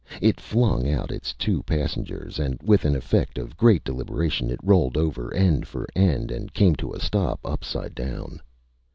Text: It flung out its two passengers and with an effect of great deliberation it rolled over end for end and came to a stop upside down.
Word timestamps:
It 0.19 0.39
flung 0.41 0.89
out 0.89 1.11
its 1.11 1.31
two 1.35 1.61
passengers 1.61 2.39
and 2.39 2.59
with 2.63 2.85
an 2.85 2.95
effect 2.95 3.37
of 3.37 3.55
great 3.55 3.83
deliberation 3.83 4.49
it 4.49 4.59
rolled 4.63 4.97
over 4.97 5.31
end 5.31 5.67
for 5.67 5.85
end 5.95 6.31
and 6.31 6.51
came 6.51 6.75
to 6.77 6.93
a 6.93 6.99
stop 6.99 7.39
upside 7.45 7.93
down. 7.93 8.41